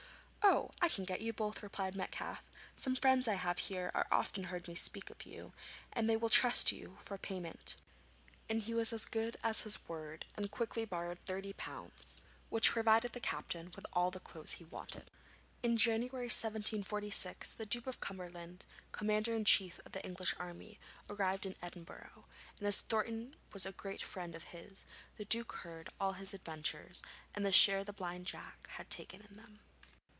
[0.43, 2.39] 'Oh, I can get you both!' replied Metcalfe;
[2.75, 5.53] 'some friends I have here have often heard me speak of you,
[5.93, 7.77] and they will trust you for payment.'
[8.49, 12.19] And he was as good as his word, and quickly borrowed thirty pounds,
[12.49, 15.09] which provided the captain with all the clothes he wanted.
[15.63, 20.79] In January 1746 the Duke of Cumberland, Commander in Chief of the English army,
[21.09, 22.25] arrived in Edinburgh,
[22.59, 27.01] and as Thornton was a great friend of his, the Duke heard all his adventures
[27.33, 29.59] and the share Blind Jack had taken in them.